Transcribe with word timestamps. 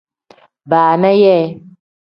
Baana 0.69 1.11
yee. 1.21 1.45